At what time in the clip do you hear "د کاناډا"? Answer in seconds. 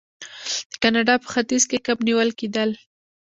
0.71-1.15